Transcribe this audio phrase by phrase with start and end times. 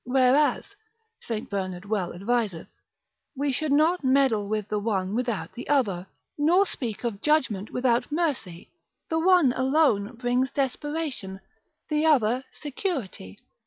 [0.03, 0.75] Whereas,
[1.19, 1.47] St.
[1.47, 2.65] Bernard well adviseth,
[3.35, 6.07] We should not meddle with the one without the other,
[6.39, 8.71] nor speak of judgment without mercy;
[9.11, 11.39] the one alone brings desperation,
[11.89, 13.37] the other security.